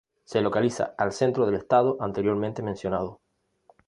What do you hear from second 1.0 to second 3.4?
centro del estado anteriormente mencionado.